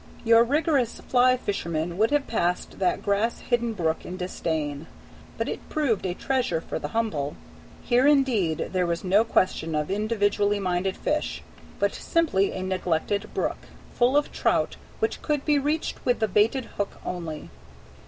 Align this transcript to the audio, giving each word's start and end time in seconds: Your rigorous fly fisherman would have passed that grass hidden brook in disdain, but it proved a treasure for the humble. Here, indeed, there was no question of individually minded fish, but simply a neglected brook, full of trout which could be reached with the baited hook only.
Your 0.23 0.43
rigorous 0.43 0.99
fly 0.99 1.37
fisherman 1.37 1.95
would 1.95 2.09
have 2.09 2.25
passed 2.25 2.79
that 2.79 3.03
grass 3.03 3.41
hidden 3.41 3.73
brook 3.73 4.03
in 4.03 4.17
disdain, 4.17 4.87
but 5.37 5.47
it 5.47 5.69
proved 5.69 6.07
a 6.07 6.15
treasure 6.15 6.59
for 6.59 6.79
the 6.79 6.87
humble. 6.87 7.35
Here, 7.83 8.07
indeed, 8.07 8.69
there 8.71 8.87
was 8.87 9.03
no 9.03 9.23
question 9.23 9.75
of 9.75 9.91
individually 9.91 10.59
minded 10.59 10.97
fish, 10.97 11.43
but 11.77 11.93
simply 11.93 12.51
a 12.51 12.63
neglected 12.63 13.31
brook, 13.35 13.59
full 13.93 14.17
of 14.17 14.31
trout 14.31 14.75
which 14.97 15.21
could 15.21 15.45
be 15.45 15.59
reached 15.59 16.03
with 16.03 16.17
the 16.17 16.27
baited 16.27 16.65
hook 16.77 16.93
only. 17.05 17.51